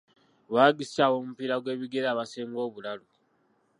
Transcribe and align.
Bawagizi 0.51 0.93
ki 0.95 1.01
ab'omupiira 1.05 1.55
gw'ebigere 1.63 2.07
abasinga 2.09 2.59
obulalu? 2.67 3.05